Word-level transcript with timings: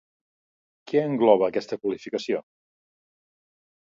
Què 0.91 1.03
engloba 1.09 1.49
aquesta 1.53 1.79
qualificació? 1.83 2.39